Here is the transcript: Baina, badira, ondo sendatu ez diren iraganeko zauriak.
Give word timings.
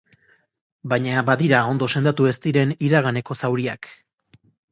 Baina, 0.93 1.19
badira, 1.27 1.59
ondo 1.75 1.89
sendatu 1.99 2.27
ez 2.31 2.33
diren 2.47 2.73
iraganeko 2.89 3.39
zauriak. 3.45 3.93